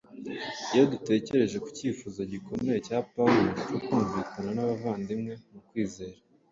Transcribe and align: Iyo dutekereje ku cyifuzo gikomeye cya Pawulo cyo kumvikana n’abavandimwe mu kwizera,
Iyo 0.73 0.83
dutekereje 0.91 1.57
ku 1.63 1.69
cyifuzo 1.77 2.19
gikomeye 2.31 2.77
cya 2.87 2.97
Pawulo 3.11 3.49
cyo 3.67 3.77
kumvikana 3.85 4.49
n’abavandimwe 4.55 5.31
mu 5.51 5.59
kwizera, 5.67 6.17